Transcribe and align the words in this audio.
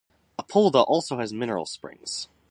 Apolda 0.39 0.83
also 0.87 1.19
has 1.19 1.31
mineral 1.31 1.67
springs. 1.67 2.27